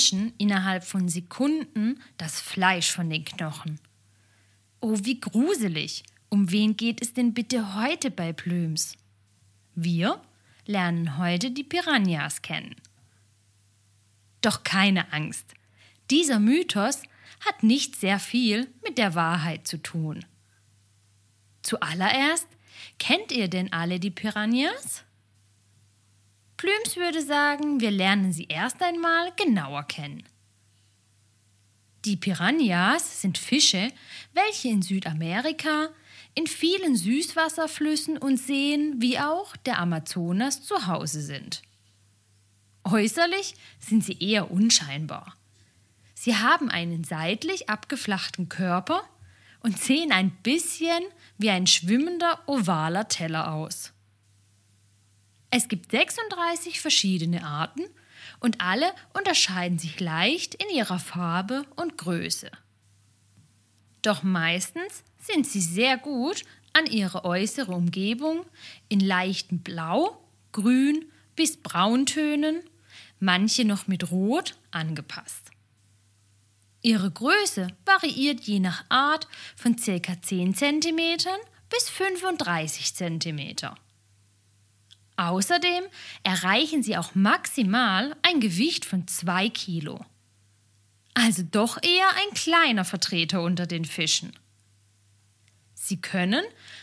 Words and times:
Menschen 0.00 0.32
innerhalb 0.38 0.82
von 0.82 1.10
Sekunden 1.10 2.00
das 2.16 2.40
Fleisch 2.40 2.90
von 2.90 3.10
den 3.10 3.22
Knochen. 3.22 3.78
Oh, 4.80 4.96
wie 5.02 5.20
gruselig! 5.20 6.04
Um 6.30 6.50
wen 6.50 6.74
geht 6.74 7.02
es 7.02 7.12
denn 7.12 7.34
bitte 7.34 7.74
heute 7.74 8.10
bei 8.10 8.32
Plüms? 8.32 8.96
Wir 9.74 10.22
lernen 10.64 11.18
heute 11.18 11.50
die 11.50 11.64
Piranhas 11.64 12.40
kennen. 12.40 12.76
Doch 14.40 14.64
keine 14.64 15.12
Angst. 15.12 15.52
Dieser 16.10 16.40
Mythos 16.40 17.02
hat 17.44 17.62
nicht 17.62 17.94
sehr 17.94 18.18
viel 18.18 18.68
mit 18.82 18.96
der 18.96 19.14
Wahrheit 19.14 19.66
zu 19.68 19.82
tun. 19.82 20.24
Zuallererst, 21.60 22.48
kennt 22.98 23.32
ihr 23.32 23.48
denn 23.48 23.70
alle 23.70 24.00
die 24.00 24.10
Piranhas? 24.10 25.04
Plüms 26.60 26.96
würde 26.96 27.22
sagen, 27.22 27.80
wir 27.80 27.90
lernen 27.90 28.34
sie 28.34 28.44
erst 28.44 28.82
einmal 28.82 29.32
genauer 29.34 29.84
kennen. 29.84 30.24
Die 32.04 32.18
Piranhas 32.18 33.22
sind 33.22 33.38
Fische, 33.38 33.90
welche 34.34 34.68
in 34.68 34.82
Südamerika, 34.82 35.88
in 36.34 36.46
vielen 36.46 36.96
Süßwasserflüssen 36.96 38.18
und 38.18 38.36
Seen 38.36 39.00
wie 39.00 39.18
auch 39.18 39.56
der 39.56 39.78
Amazonas 39.78 40.62
zu 40.62 40.86
Hause 40.86 41.22
sind. 41.22 41.62
Äußerlich 42.84 43.54
sind 43.78 44.04
sie 44.04 44.18
eher 44.20 44.50
unscheinbar. 44.50 45.34
Sie 46.12 46.36
haben 46.36 46.68
einen 46.68 47.04
seitlich 47.04 47.70
abgeflachten 47.70 48.50
Körper 48.50 49.02
und 49.60 49.78
sehen 49.78 50.12
ein 50.12 50.30
bisschen 50.42 51.02
wie 51.38 51.48
ein 51.48 51.66
schwimmender 51.66 52.38
ovaler 52.44 53.08
Teller 53.08 53.54
aus. 53.54 53.94
Es 55.50 55.68
gibt 55.68 55.90
36 55.90 56.80
verschiedene 56.80 57.44
Arten 57.44 57.82
und 58.38 58.60
alle 58.60 58.92
unterscheiden 59.14 59.78
sich 59.78 59.98
leicht 59.98 60.54
in 60.54 60.70
ihrer 60.70 60.98
Farbe 60.98 61.64
und 61.76 61.98
Größe. 61.98 62.50
Doch 64.02 64.22
meistens 64.22 65.02
sind 65.18 65.46
sie 65.46 65.60
sehr 65.60 65.98
gut 65.98 66.44
an 66.72 66.86
ihre 66.86 67.24
äußere 67.24 67.72
Umgebung 67.72 68.46
in 68.88 69.00
leichten 69.00 69.60
Blau, 69.60 70.24
Grün 70.52 71.10
bis 71.36 71.56
Brauntönen, 71.56 72.62
manche 73.18 73.64
noch 73.64 73.88
mit 73.88 74.10
Rot 74.10 74.56
angepasst. 74.70 75.50
Ihre 76.82 77.10
Größe 77.10 77.68
variiert 77.84 78.40
je 78.40 78.60
nach 78.60 78.84
Art 78.88 79.28
von 79.56 79.76
ca. 79.76 80.22
10 80.22 80.54
cm 80.54 81.18
bis 81.68 81.90
35 81.90 82.94
cm. 82.94 83.74
Außerdem 85.20 85.84
erreichen 86.22 86.82
sie 86.82 86.96
auch 86.96 87.14
maximal 87.14 88.16
ein 88.22 88.40
Gewicht 88.40 88.86
von 88.86 89.06
2 89.06 89.50
Kilo. 89.50 90.00
Also 91.12 91.42
doch 91.42 91.76
eher 91.82 92.08
ein 92.08 92.34
kleiner 92.34 92.86
Vertreter 92.86 93.42
unter 93.42 93.66
den 93.66 93.84
Fischen. 93.84 94.32
Sie 95.74 96.00
können 96.00 96.42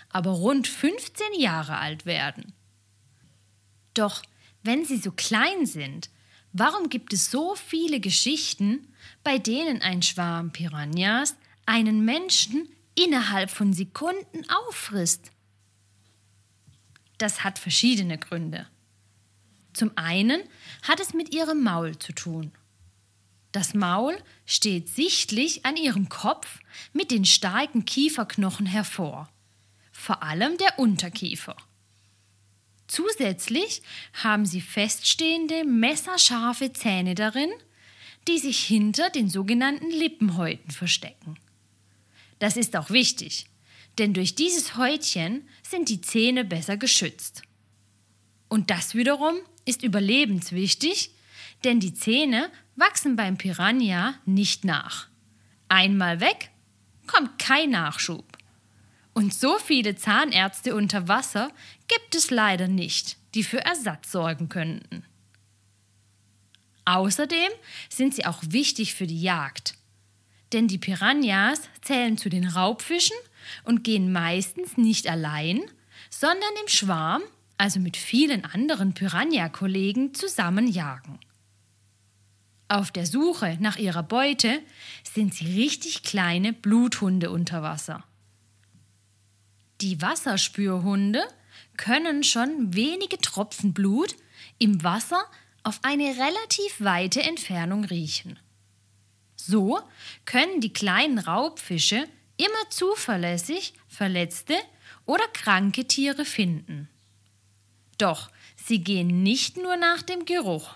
aber 0.09 0.29
rund 0.33 0.67
15 0.67 1.33
Jahre 1.39 1.79
alt 1.79 2.05
werden. 2.05 2.53
Doch 3.95 4.21
wenn 4.61 4.85
sie 4.85 4.97
so 4.97 5.11
klein 5.11 5.65
sind, 5.65 6.11
warum 6.53 6.89
gibt 6.89 7.13
es 7.13 7.31
so 7.31 7.55
viele 7.55 7.99
Geschichten, 7.99 8.93
bei 9.23 9.39
denen 9.39 9.81
ein 9.81 10.03
Schwarm 10.03 10.51
Piranhas 10.51 11.35
einen 11.65 12.05
Menschen 12.05 12.69
innerhalb 12.93 13.49
von 13.49 13.73
Sekunden 13.73 14.47
auffrisst? 14.47 15.31
Das 17.17 17.43
hat 17.43 17.59
verschiedene 17.59 18.17
Gründe. 18.17 18.67
Zum 19.73 19.91
einen 19.95 20.41
hat 20.83 20.99
es 20.99 21.13
mit 21.13 21.33
ihrem 21.33 21.63
Maul 21.63 21.97
zu 21.97 22.13
tun. 22.13 22.51
Das 23.51 23.73
Maul 23.73 24.17
steht 24.45 24.89
sichtlich 24.89 25.65
an 25.65 25.77
ihrem 25.77 26.09
Kopf 26.09 26.59
mit 26.93 27.11
den 27.11 27.25
starken 27.25 27.85
Kieferknochen 27.85 28.65
hervor, 28.65 29.29
vor 29.91 30.21
allem 30.21 30.57
der 30.57 30.77
Unterkiefer. 30.77 31.55
Zusätzlich 32.87 33.81
haben 34.13 34.45
sie 34.45 34.61
feststehende, 34.61 35.63
messerscharfe 35.65 36.71
Zähne 36.73 37.15
darin, 37.15 37.49
die 38.27 38.39
sich 38.39 38.65
hinter 38.65 39.09
den 39.09 39.29
sogenannten 39.29 39.89
Lippenhäuten 39.89 40.71
verstecken. 40.71 41.37
Das 42.39 42.57
ist 42.57 42.75
auch 42.75 42.89
wichtig, 42.89 43.47
denn 43.97 44.13
durch 44.13 44.35
dieses 44.35 44.77
Häutchen 44.77 45.47
sind 45.63 45.89
die 45.89 46.01
Zähne 46.01 46.45
besser 46.45 46.77
geschützt. 46.77 47.41
Und 48.47 48.69
das 48.69 48.95
wiederum 48.95 49.35
ist 49.65 49.83
überlebenswichtig, 49.83 51.11
denn 51.63 51.79
die 51.79 51.93
Zähne 51.93 52.51
wachsen 52.75 53.15
beim 53.15 53.37
Piranha 53.37 54.15
nicht 54.25 54.63
nach. 54.63 55.07
Einmal 55.67 56.19
weg, 56.19 56.51
kommt 57.07 57.39
kein 57.39 57.71
Nachschub. 57.71 58.25
Und 59.13 59.33
so 59.33 59.57
viele 59.57 59.95
Zahnärzte 59.95 60.75
unter 60.75 61.07
Wasser 61.07 61.51
gibt 61.87 62.13
es 62.13 62.29
leider 62.29 62.67
nicht, 62.67 63.17
die 63.33 63.43
für 63.43 63.65
Ersatz 63.65 64.11
sorgen 64.11 64.47
könnten. 64.47 65.03
Außerdem 66.85 67.49
sind 67.89 68.13
sie 68.13 68.25
auch 68.25 68.41
wichtig 68.47 68.93
für 68.93 69.07
die 69.07 69.21
Jagd. 69.21 69.73
Denn 70.53 70.67
die 70.67 70.77
Piranhas 70.77 71.61
zählen 71.81 72.17
zu 72.17 72.29
den 72.29 72.47
Raubfischen 72.47 73.17
und 73.63 73.83
gehen 73.83 74.11
meistens 74.11 74.77
nicht 74.77 75.07
allein, 75.07 75.61
sondern 76.09 76.51
im 76.61 76.67
Schwarm, 76.67 77.21
also 77.57 77.79
mit 77.79 77.97
vielen 77.97 78.45
anderen 78.45 78.93
Piranha-Kollegen, 78.93 80.13
zusammen 80.13 80.67
jagen. 80.67 81.19
Auf 82.69 82.91
der 82.91 83.05
Suche 83.05 83.57
nach 83.61 83.77
ihrer 83.77 84.03
Beute 84.03 84.61
sind 85.03 85.33
sie 85.33 85.45
richtig 85.45 86.03
kleine 86.03 86.51
Bluthunde 86.51 87.31
unter 87.31 87.63
Wasser. 87.63 88.03
Die 89.79 90.01
Wasserspürhunde 90.01 91.23
können 91.77 92.23
schon 92.23 92.73
wenige 92.73 93.19
Tropfen 93.19 93.73
Blut 93.73 94.15
im 94.57 94.83
Wasser 94.83 95.23
auf 95.63 95.79
eine 95.83 96.03
relativ 96.03 96.79
weite 96.79 97.21
Entfernung 97.21 97.85
riechen. 97.85 98.39
So 99.35 99.79
können 100.25 100.61
die 100.61 100.73
kleinen 100.73 101.19
Raubfische 101.19 102.07
immer 102.37 102.69
zuverlässig 102.69 103.73
verletzte 103.87 104.55
oder 105.05 105.27
kranke 105.33 105.85
Tiere 105.85 106.25
finden. 106.25 106.89
Doch 107.97 108.29
sie 108.55 108.83
gehen 108.83 109.23
nicht 109.23 109.57
nur 109.57 109.75
nach 109.75 110.01
dem 110.01 110.25
Geruch. 110.25 110.75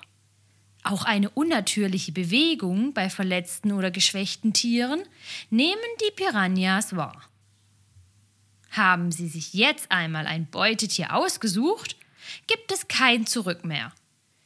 Auch 0.83 1.05
eine 1.05 1.29
unnatürliche 1.29 2.11
Bewegung 2.11 2.93
bei 2.93 3.09
verletzten 3.09 3.71
oder 3.71 3.91
geschwächten 3.91 4.53
Tieren 4.53 5.03
nehmen 5.51 5.77
die 6.01 6.11
Piranhas 6.15 6.95
wahr. 6.95 7.29
Haben 8.71 9.11
sie 9.11 9.27
sich 9.27 9.53
jetzt 9.53 9.91
einmal 9.91 10.25
ein 10.25 10.47
Beutetier 10.49 11.15
ausgesucht, 11.15 11.95
gibt 12.47 12.71
es 12.71 12.87
kein 12.87 13.27
Zurück 13.27 13.63
mehr. 13.63 13.91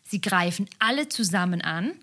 Sie 0.04 0.20
greifen 0.20 0.68
alle 0.80 1.08
zusammen 1.08 1.62
an 1.62 1.94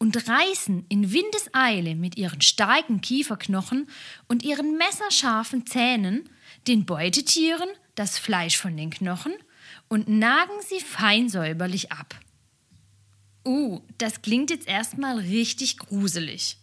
und 0.00 0.28
reißen 0.28 0.86
in 0.88 1.12
Windeseile 1.12 1.94
mit 1.94 2.16
ihren 2.16 2.40
starken 2.40 3.02
Kieferknochen 3.02 3.86
und 4.28 4.42
ihren 4.42 4.78
messerscharfen 4.78 5.66
Zähnen 5.66 6.28
den 6.66 6.86
Beutetieren 6.86 7.68
das 7.96 8.18
Fleisch 8.18 8.56
von 8.56 8.76
den 8.78 8.88
Knochen 8.88 9.34
und 9.88 10.08
nagen 10.08 10.54
sie 10.66 10.80
fein 10.80 11.28
säuberlich 11.28 11.92
ab. 11.92 12.18
Uh, 13.46 13.80
das 13.98 14.22
klingt 14.22 14.50
jetzt 14.50 14.66
erstmal 14.66 15.18
richtig 15.18 15.76
gruselig. 15.76 16.56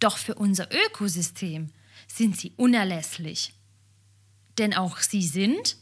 Doch 0.00 0.18
für 0.18 0.34
unser 0.34 0.68
Ökosystem 0.72 1.70
sind 2.08 2.36
sie 2.36 2.52
unerlässlich. 2.56 3.54
Denn 4.58 4.74
auch 4.74 4.98
sie 4.98 5.22
sind, 5.22 5.76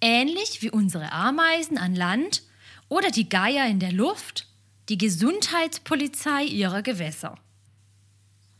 ähnlich 0.00 0.62
wie 0.62 0.70
unsere 0.70 1.12
Ameisen 1.12 1.76
an 1.76 1.94
Land 1.94 2.42
oder 2.88 3.10
die 3.10 3.28
Geier 3.28 3.66
in 3.66 3.80
der 3.80 3.92
Luft, 3.92 4.46
die 4.88 4.98
Gesundheitspolizei 4.98 6.44
ihrer 6.44 6.82
Gewässer. 6.82 7.38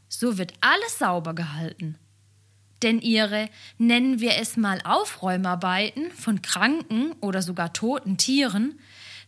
So 0.08 0.38
wird 0.38 0.54
alles 0.60 0.98
sauber 0.98 1.34
gehalten. 1.34 1.98
Denn 2.82 3.00
ihre, 3.00 3.48
nennen 3.78 4.20
wir 4.20 4.36
es 4.36 4.56
mal 4.56 4.80
Aufräumarbeiten 4.84 6.10
von 6.12 6.42
kranken 6.42 7.12
oder 7.20 7.42
sogar 7.42 7.72
toten 7.72 8.16
Tieren, 8.16 8.78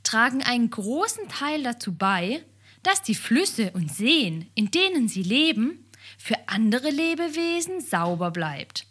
tragen 0.03 0.43
einen 0.43 0.71
großen 0.71 1.29
Teil 1.29 1.63
dazu 1.63 1.95
bei, 1.95 2.45
dass 2.83 3.03
die 3.03 3.15
Flüsse 3.15 3.71
und 3.73 3.93
Seen, 3.93 4.51
in 4.55 4.71
denen 4.71 5.09
sie 5.09 5.23
leben, 5.23 5.85
für 6.19 6.37
andere 6.47 6.91
Lebewesen 6.91 7.81
sauber 7.81 8.31
bleibt 8.31 8.87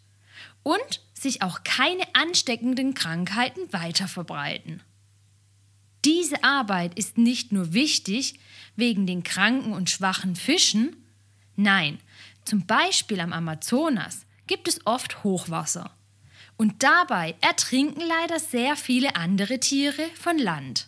und 0.63 1.01
sich 1.13 1.41
auch 1.41 1.63
keine 1.63 2.03
ansteckenden 2.13 2.93
Krankheiten 2.93 3.71
weiterverbreiten. 3.71 4.83
Diese 6.07 6.41
Arbeit 6.41 6.97
ist 6.97 7.17
nicht 7.17 7.51
nur 7.51 7.73
wichtig 7.73 8.39
wegen 8.77 9.05
den 9.05 9.23
kranken 9.23 9.73
und 9.73 9.89
schwachen 9.89 10.37
Fischen, 10.37 10.95
nein, 11.57 11.99
zum 12.45 12.65
Beispiel 12.65 13.19
am 13.19 13.33
Amazonas 13.33 14.25
gibt 14.47 14.69
es 14.69 14.79
oft 14.87 15.25
Hochwasser. 15.25 15.91
Und 16.55 16.81
dabei 16.81 17.35
ertrinken 17.41 17.99
leider 17.99 18.39
sehr 18.39 18.77
viele 18.77 19.17
andere 19.17 19.59
Tiere 19.59 20.03
von 20.15 20.37
Land, 20.37 20.87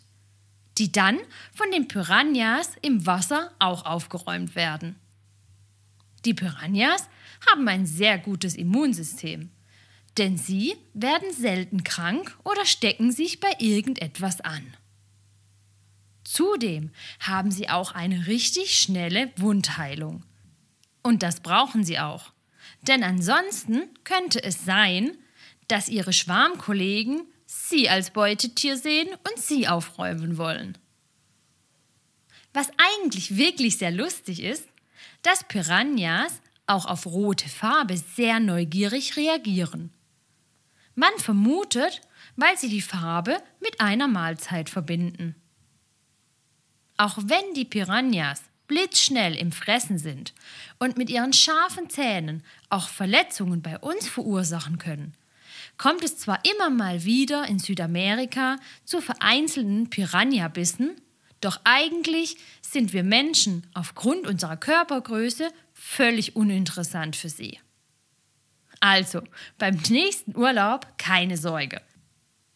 die 0.77 0.89
dann 0.89 1.19
von 1.54 1.69
den 1.69 1.89
Piranhas 1.89 2.72
im 2.81 3.06
Wasser 3.06 3.51
auch 3.60 3.86
aufgeräumt 3.86 4.56
werden. 4.56 4.95
Die 6.24 6.33
Piranhas 6.33 7.10
haben 7.51 7.68
ein 7.68 7.86
sehr 7.86 8.19
gutes 8.19 8.56
Immunsystem, 8.56 9.51
denn 10.18 10.38
sie 10.38 10.77
werden 10.94 11.33
selten 11.33 11.83
krank 11.83 12.38
oder 12.45 12.63
stecken 12.63 13.12
sich 13.12 13.42
bei 13.42 13.51
irgendetwas 13.60 14.39
an. 14.39 14.63
Zudem 16.30 16.92
haben 17.20 17.50
sie 17.50 17.70
auch 17.70 17.94
eine 17.94 18.28
richtig 18.28 18.78
schnelle 18.78 19.31
Wundheilung. 19.38 20.24
Und 21.02 21.24
das 21.24 21.40
brauchen 21.40 21.84
sie 21.84 21.98
auch. 21.98 22.34
Denn 22.84 23.04
ansonsten 23.04 23.90
könnte 24.04 24.44
es 24.44 24.64
sein, 24.64 25.18
dass 25.68 25.90
ihre 25.90 26.14
Schwarmkollegen 26.14 27.24
sie 27.48 27.90
als 27.90 28.12
Beutetier 28.12 28.78
sehen 28.78 29.08
und 29.28 29.42
sie 29.42 29.68
aufräumen 29.68 30.38
wollen. 30.38 30.78
Was 32.54 32.70
eigentlich 32.78 33.36
wirklich 33.36 33.80
sehr 33.80 33.92
lustig 33.92 34.44
ist, 34.44 34.68
dass 35.24 35.48
Piranhas 35.48 36.42
auch 36.68 36.86
auf 36.86 37.08
rote 37.08 37.50
Farbe 37.50 37.98
sehr 37.98 38.40
neugierig 38.40 39.18
reagieren. 39.18 39.92
Man 40.94 41.18
vermutet, 41.18 42.02
weil 42.36 42.56
sie 42.56 42.70
die 42.70 42.82
Farbe 42.82 43.42
mit 43.62 43.82
einer 43.82 44.08
Mahlzeit 44.08 44.70
verbinden. 44.70 45.34
Auch 47.00 47.18
wenn 47.18 47.54
die 47.56 47.63
Piranhas 47.63 48.42
blitzschnell 48.68 49.34
im 49.34 49.54
Fressen 49.54 49.98
sind 49.98 50.34
und 50.80 50.98
mit 50.98 51.10
ihren 51.10 51.31
scharfen 51.31 51.90
Zähnen 51.90 52.44
auch 52.69 52.90
Verletzungen 52.90 53.62
bei 53.62 53.80
uns 53.80 54.10
verursachen 54.10 54.80
können, 54.80 55.13
kommt 55.78 56.04
es 56.04 56.18
zwar 56.18 56.44
immer 56.44 56.69
mal 56.69 57.06
wieder 57.06 57.48
in 57.48 57.57
Südamerika 57.57 58.57
zu 58.84 59.00
vereinzelten 59.00 59.90
Piranha-Bissen, 59.90 61.00
doch 61.40 61.62
eigentlich 61.63 62.36
sind 62.62 62.92
wir 62.92 63.06
Menschen 63.06 63.66
aufgrund 63.74 64.28
unserer 64.28 64.57
Körpergröße 64.57 65.54
völlig 65.74 66.36
uninteressant 66.36 67.16
für 67.16 67.30
sie. 67.30 67.62
Also, 68.81 69.22
beim 69.57 69.80
nächsten 69.88 70.36
Urlaub 70.36 70.86
keine 70.98 71.38
Sorge. 71.38 71.81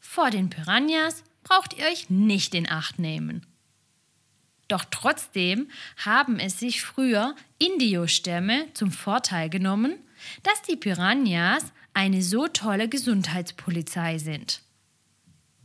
Vor 0.02 0.32
den 0.32 0.50
Piranhas 0.50 1.24
braucht 1.44 1.78
ihr 1.78 1.86
euch 1.86 2.10
nicht 2.10 2.54
in 2.56 2.70
Acht 2.70 3.00
nehmen. 3.00 3.46
Doch 4.74 4.86
trotzdem 4.90 5.70
haben 6.04 6.40
es 6.40 6.58
sich 6.58 6.82
früher 6.82 7.36
Indio-Stämme 7.60 8.74
zum 8.74 8.92
Vorteil 8.92 9.48
genommen, 9.48 10.00
dass 10.42 10.64
die 10.64 10.76
Piranhas 10.76 11.72
eine 11.94 12.24
so 12.24 12.48
tolle 12.48 12.90
Gesundheitspolizei 12.90 14.18
sind. 14.18 14.64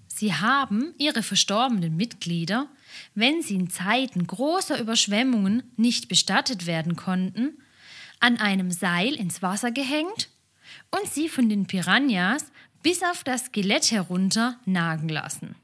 Sie 0.09 0.35
haben 0.35 0.93
ihre 0.99 1.23
verstorbenen 1.23 1.97
Mitglieder, 1.97 2.69
wenn 3.15 3.41
sie 3.41 3.55
in 3.55 3.71
Zeiten 3.71 4.27
großer 4.27 4.79
Überschwemmungen 4.79 5.63
nicht 5.79 6.09
bestattet 6.09 6.67
werden 6.67 6.95
konnten, 6.95 7.57
an 8.21 8.37
einem 8.37 8.71
Seil 8.71 9.15
ins 9.15 9.41
Wasser 9.41 9.71
gehängt 9.71 10.29
und 10.91 11.11
sie 11.11 11.31
von 11.31 11.49
den 11.49 11.67
Piranhas 11.67 12.53
bis 12.83 13.03
auf 13.03 13.25
das 13.25 13.47
Skelett 13.47 13.91
herunter 13.91 14.59
nagen 14.67 15.09
lassen. 15.09 15.55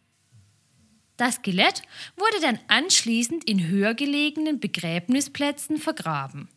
Das 1.17 1.37
Skelett 1.37 1.83
wurde 2.17 2.41
dann 2.41 2.59
anschließend 2.69 3.45
in 3.45 3.69
höher 3.69 3.95
gelegenen 3.95 4.59
Begräbnisplätzen 4.59 5.79
vergraben. 5.79 6.49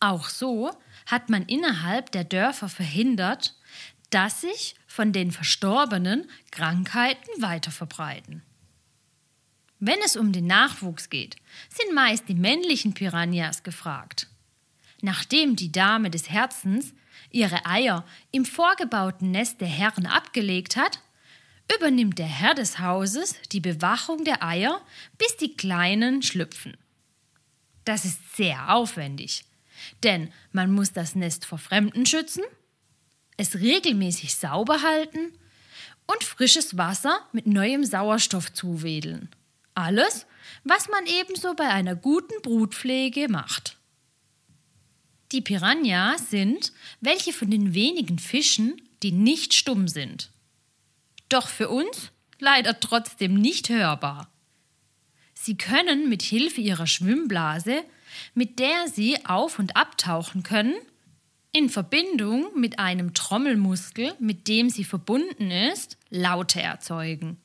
Auch 0.00 0.30
so 0.30 0.70
hat 1.06 1.28
man 1.28 1.44
innerhalb 1.44 2.10
der 2.12 2.24
Dörfer 2.24 2.70
verhindert, 2.70 3.54
dass 4.08 4.40
sich 4.40 4.74
von 4.86 5.12
den 5.12 5.30
Verstorbenen 5.30 6.28
Krankheiten 6.50 7.42
weiterverbreiten. 7.42 8.42
Wenn 9.78 9.98
es 10.04 10.16
um 10.16 10.32
den 10.32 10.46
Nachwuchs 10.46 11.10
geht, 11.10 11.36
sind 11.68 11.94
meist 11.94 12.28
die 12.28 12.34
männlichen 12.34 12.92
Piranhas 12.94 13.62
gefragt. 13.62 14.26
Nachdem 15.00 15.56
die 15.56 15.72
Dame 15.72 16.10
des 16.10 16.28
Herzens 16.28 16.92
ihre 17.30 17.64
Eier 17.64 18.04
im 18.30 18.44
vorgebauten 18.44 19.30
Nest 19.30 19.60
der 19.60 19.68
Herren 19.68 20.06
abgelegt 20.06 20.76
hat, 20.76 21.00
übernimmt 21.76 22.18
der 22.18 22.26
Herr 22.26 22.54
des 22.54 22.78
Hauses 22.78 23.34
die 23.52 23.60
Bewachung 23.60 24.24
der 24.24 24.42
Eier, 24.42 24.80
bis 25.18 25.36
die 25.36 25.56
Kleinen 25.56 26.22
schlüpfen. 26.22 26.76
Das 27.84 28.04
ist 28.04 28.36
sehr 28.36 28.74
aufwendig, 28.74 29.44
denn 30.02 30.32
man 30.52 30.72
muss 30.72 30.92
das 30.92 31.14
Nest 31.14 31.46
vor 31.46 31.58
Fremden 31.58 32.06
schützen, 32.06 32.44
es 33.36 33.56
regelmäßig 33.56 34.34
sauber 34.34 34.82
halten 34.82 35.32
und 36.06 36.24
frisches 36.24 36.76
Wasser 36.76 37.20
mit 37.32 37.46
neuem 37.46 37.84
Sauerstoff 37.84 38.52
zuwedeln. 38.52 39.28
Alles, 39.74 40.26
was 40.64 40.88
man 40.88 41.06
ebenso 41.06 41.54
bei 41.54 41.68
einer 41.68 41.94
guten 41.94 42.42
Brutpflege 42.42 43.28
macht. 43.28 43.76
Die 45.32 45.40
Piranhas 45.40 46.28
sind 46.30 46.72
welche 47.00 47.32
von 47.32 47.50
den 47.50 47.72
wenigen 47.72 48.18
Fischen, 48.18 48.82
die 49.02 49.12
nicht 49.12 49.54
stumm 49.54 49.88
sind. 49.88 50.30
Doch 51.30 51.48
für 51.48 51.70
uns 51.70 52.12
leider 52.38 52.78
trotzdem 52.78 53.34
nicht 53.34 53.70
hörbar. 53.70 54.28
Sie 55.32 55.56
können 55.56 56.10
mit 56.10 56.20
Hilfe 56.20 56.60
ihrer 56.60 56.86
Schwimmblase, 56.86 57.82
mit 58.34 58.58
der 58.58 58.88
sie 58.88 59.24
auf 59.24 59.58
und 59.58 59.76
abtauchen 59.76 60.42
können, 60.42 60.74
in 61.52 61.70
Verbindung 61.70 62.50
mit 62.54 62.78
einem 62.78 63.14
Trommelmuskel, 63.14 64.14
mit 64.18 64.48
dem 64.48 64.68
sie 64.68 64.84
verbunden 64.84 65.50
ist, 65.50 65.96
Laute 66.10 66.60
erzeugen. 66.60 67.38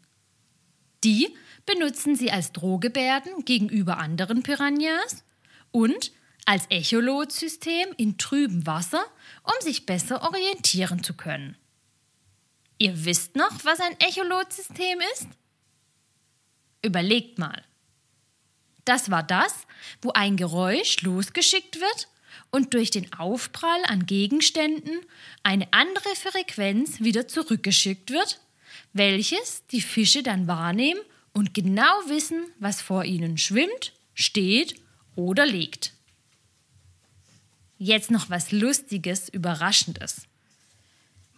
Die 1.03 1.33
benutzen 1.65 2.15
sie 2.15 2.31
als 2.31 2.51
Drohgebärden 2.51 3.45
gegenüber 3.45 3.98
anderen 3.98 4.43
Piranhas 4.43 5.24
und 5.71 6.12
als 6.45 6.65
Echolotsystem 6.69 7.88
in 7.98 8.17
trübem 8.17 8.67
Wasser, 8.67 9.03
um 9.43 9.53
sich 9.62 9.86
besser 9.86 10.21
orientieren 10.24 11.03
zu 11.03 11.13
können. 11.13 11.55
Ihr 12.77 13.05
wisst 13.05 13.36
noch, 13.36 13.63
was 13.63 13.79
ein 13.79 14.00
Echolotsystem 14.00 15.00
ist? 15.13 15.27
Überlegt 16.82 17.39
mal. 17.39 17.63
Das 18.84 19.10
war 19.10 19.24
das, 19.24 19.65
wo 20.01 20.12
ein 20.12 20.38
Geräusch 20.38 21.01
losgeschickt 21.01 21.79
wird 21.79 22.08
und 22.51 22.74
durch 22.74 22.91
den 22.91 23.12
Aufprall 23.13 23.84
an 23.86 24.05
Gegenständen 24.05 25.00
eine 25.41 25.67
andere 25.72 26.15
Frequenz 26.15 27.00
wieder 27.00 27.27
zurückgeschickt 27.27 28.12
wird, 28.12 28.39
welches 28.94 29.65
die 29.67 29.82
Fische 29.82 30.22
dann 30.22 30.48
wahrnehmen 30.48 31.01
und 31.34 31.53
genau 31.53 31.94
wissen, 32.08 32.46
was 32.60 32.82
vor 32.82 33.03
ihnen 33.03 33.38
schwimmt, 33.38 33.94
steht 34.13 34.75
oder 35.15 35.46
liegt. 35.46 35.94
Jetzt 37.77 38.12
noch 38.12 38.29
was 38.29 38.51
Lustiges, 38.51 39.27
Überraschendes. 39.27 40.27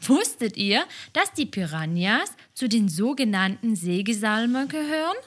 Wusstet 0.01 0.57
ihr, 0.57 0.85
dass 1.13 1.33
die 1.33 1.45
Piranhas 1.45 2.31
zu 2.53 2.69
den 2.69 2.87
sogenannten 2.87 3.75
Sägesalmern 3.75 4.67
gehören? 4.67 5.17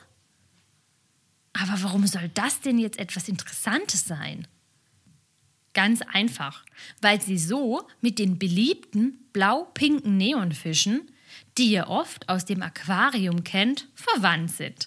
Aber 1.53 1.83
warum 1.83 2.07
soll 2.07 2.31
das 2.35 2.61
denn 2.61 2.79
jetzt 2.79 2.99
etwas 2.99 3.29
Interessantes 3.29 4.05
sein? 4.05 4.47
Ganz 5.73 6.03
einfach, 6.03 6.65
weil 7.00 7.21
sie 7.21 7.39
so 7.39 7.87
mit 8.00 8.19
den 8.19 8.39
beliebten 8.39 9.19
blau-pinken 9.33 10.17
Neonfischen, 10.17 11.11
die 11.59 11.71
ihr 11.73 11.89
oft 11.89 12.29
aus 12.29 12.45
dem 12.45 12.62
Aquarium 12.62 13.45
kennt, 13.45 13.89
verwandt 13.95 14.50
sind. 14.53 14.87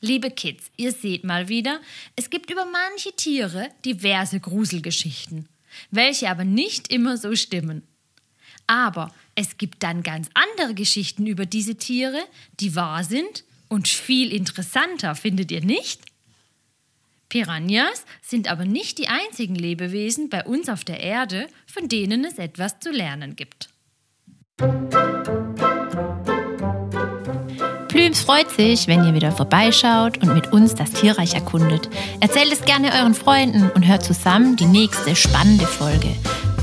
Liebe 0.00 0.30
Kids, 0.30 0.70
ihr 0.76 0.92
seht 0.92 1.24
mal 1.24 1.48
wieder, 1.48 1.80
es 2.16 2.28
gibt 2.28 2.50
über 2.50 2.66
manche 2.66 3.12
Tiere 3.12 3.70
diverse 3.86 4.38
Gruselgeschichten, 4.38 5.48
welche 5.90 6.28
aber 6.28 6.44
nicht 6.44 6.88
immer 6.88 7.16
so 7.16 7.34
stimmen. 7.34 7.82
Aber 8.66 9.12
es 9.34 9.58
gibt 9.58 9.82
dann 9.82 10.02
ganz 10.02 10.28
andere 10.34 10.74
Geschichten 10.74 11.26
über 11.26 11.46
diese 11.46 11.76
Tiere, 11.76 12.22
die 12.60 12.74
wahr 12.76 13.04
sind 13.04 13.44
und 13.68 13.88
viel 13.88 14.32
interessanter, 14.32 15.14
findet 15.14 15.50
ihr 15.50 15.64
nicht? 15.64 16.02
Piranhas 17.28 18.04
sind 18.22 18.48
aber 18.48 18.64
nicht 18.64 18.98
die 18.98 19.08
einzigen 19.08 19.56
Lebewesen 19.56 20.28
bei 20.28 20.44
uns 20.44 20.68
auf 20.68 20.84
der 20.84 21.00
Erde, 21.00 21.48
von 21.66 21.88
denen 21.88 22.24
es 22.24 22.38
etwas 22.38 22.78
zu 22.78 22.90
lernen 22.92 23.34
gibt. 23.34 23.70
Plüms 27.88 28.20
freut 28.20 28.50
sich, 28.50 28.86
wenn 28.86 29.04
ihr 29.04 29.14
wieder 29.14 29.32
vorbeischaut 29.32 30.18
und 30.18 30.34
mit 30.34 30.52
uns 30.52 30.74
das 30.74 30.92
Tierreich 30.92 31.34
erkundet. 31.34 31.88
Erzählt 32.20 32.52
es 32.52 32.64
gerne 32.64 32.92
euren 32.92 33.14
Freunden 33.14 33.70
und 33.70 33.86
hört 33.86 34.04
zusammen 34.04 34.56
die 34.56 34.66
nächste 34.66 35.16
spannende 35.16 35.66
Folge. 35.66 36.14